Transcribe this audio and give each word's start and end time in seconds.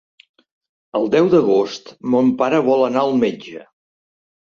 El 0.99 1.03
deu 1.15 1.27
d'agost 1.33 1.91
mon 2.13 2.31
pare 2.39 2.63
vol 2.71 2.87
anar 2.87 3.03
al 3.05 3.13
metge. 3.25 3.63